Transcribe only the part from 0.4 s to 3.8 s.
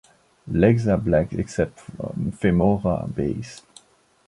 Legs are black except femora base.